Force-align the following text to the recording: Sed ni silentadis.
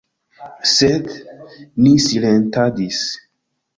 Sed 0.71 1.11
ni 1.87 1.93
silentadis. 2.09 3.07